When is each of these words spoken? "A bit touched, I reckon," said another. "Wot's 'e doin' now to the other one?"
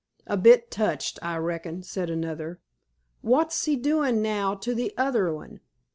"A 0.25 0.35
bit 0.35 0.71
touched, 0.71 1.19
I 1.21 1.37
reckon," 1.37 1.83
said 1.83 2.09
another. 2.09 2.59
"Wot's 3.21 3.67
'e 3.67 3.75
doin' 3.75 4.23
now 4.23 4.55
to 4.55 4.73
the 4.73 4.95
other 4.97 5.31
one?" 5.31 5.59